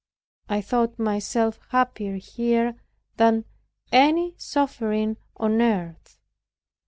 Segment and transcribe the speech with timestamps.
[0.49, 2.73] I thought myself happier here
[3.17, 3.45] than
[3.91, 6.17] any sovereign on earth.